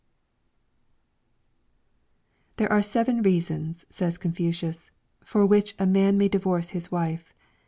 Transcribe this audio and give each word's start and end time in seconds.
'There 2.57 2.71
are 2.71 2.81
seven 2.81 3.21
reasons/ 3.21 3.85
said 3.91 4.19
Confucius, 4.19 4.89
'for 5.23 5.45
which 5.45 5.75
a 5.77 5.85
man 5.85 6.17
may 6.17 6.27
divorce 6.27 6.69
his 6.71 6.91
wife. 6.91 7.35